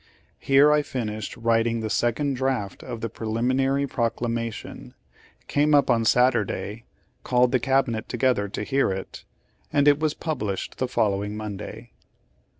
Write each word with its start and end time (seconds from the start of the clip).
Here 0.39 0.71
I 0.71 0.81
finished 0.81 1.37
writing 1.37 1.81
the 1.81 1.89
second 1.91 2.33
draft 2.35 2.81
of 2.81 3.01
the 3.01 3.07
preliminary 3.09 3.85
proclamation; 3.85 4.95
came 5.47 5.75
up 5.75 5.91
on 5.91 6.05
Saturday; 6.05 6.85
called 7.23 7.51
the 7.51 7.59
Cabinet 7.59 8.09
together 8.09 8.47
to 8.49 8.63
hear 8.63 8.89
it, 8.91 9.25
and 9.71 9.87
it 9.87 9.99
was 9.99 10.15
published 10.15 10.79
the 10.79 10.87
following 10.87 11.37
Monday." 11.37 11.91